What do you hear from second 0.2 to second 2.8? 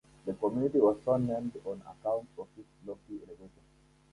The community was so named on account of its